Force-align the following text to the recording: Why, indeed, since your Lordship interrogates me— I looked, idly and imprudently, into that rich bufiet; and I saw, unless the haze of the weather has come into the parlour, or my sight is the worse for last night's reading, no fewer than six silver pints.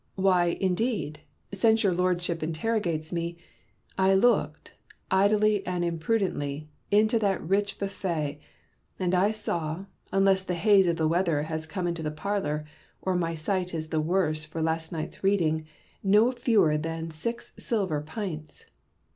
Why, 0.15 0.57
indeed, 0.59 1.19
since 1.53 1.83
your 1.83 1.93
Lordship 1.93 2.41
interrogates 2.41 3.13
me— 3.13 3.37
I 3.99 4.15
looked, 4.15 4.73
idly 5.11 5.63
and 5.67 5.85
imprudently, 5.85 6.69
into 6.89 7.19
that 7.19 7.39
rich 7.47 7.77
bufiet; 7.77 8.39
and 8.97 9.13
I 9.13 9.29
saw, 9.29 9.85
unless 10.11 10.41
the 10.41 10.55
haze 10.55 10.87
of 10.87 10.95
the 10.95 11.07
weather 11.07 11.43
has 11.43 11.67
come 11.67 11.85
into 11.85 12.01
the 12.01 12.09
parlour, 12.09 12.65
or 12.99 13.13
my 13.13 13.35
sight 13.35 13.75
is 13.75 13.89
the 13.89 14.01
worse 14.01 14.43
for 14.43 14.59
last 14.59 14.91
night's 14.91 15.23
reading, 15.23 15.67
no 16.01 16.31
fewer 16.31 16.79
than 16.79 17.11
six 17.11 17.53
silver 17.59 18.01
pints. 18.01 18.65